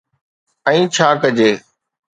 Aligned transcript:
۽ 0.71 0.79
ڇا 0.95 1.07
ڪجي؟ 1.21 1.51